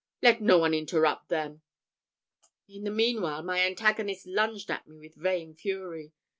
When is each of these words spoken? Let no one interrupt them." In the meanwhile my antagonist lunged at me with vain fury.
Let 0.23 0.41
no 0.41 0.57
one 0.57 0.73
interrupt 0.73 1.29
them." 1.29 1.61
In 2.67 2.85
the 2.85 2.89
meanwhile 2.89 3.43
my 3.43 3.59
antagonist 3.59 4.25
lunged 4.25 4.71
at 4.71 4.87
me 4.87 4.97
with 4.99 5.13
vain 5.13 5.53
fury. 5.53 6.11